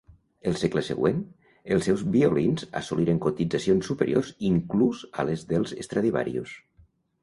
El 0.51 0.55
segle 0.61 0.81
següent, 0.87 1.19
els 1.75 1.85
seus 1.89 2.01
violins 2.17 2.67
assoliren 2.83 3.23
cotitzacions 3.29 3.93
superiors 3.93 4.35
inclús 4.53 5.07
a 5.21 5.31
les 5.33 5.49
dels 5.55 5.81
Stradivarius. 5.89 6.61